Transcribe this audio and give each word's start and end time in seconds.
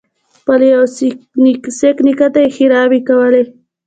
خپل 0.35 0.59
يوه 0.73 0.87
سېک 1.77 1.97
نیکه 2.05 2.27
ته 2.33 2.39
یې 2.43 2.53
ښېراوې 2.55 2.99
کولې. 3.09 3.43